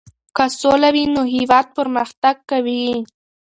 [0.35, 2.85] که سوله وي نو هېواد پرمختګ کوي.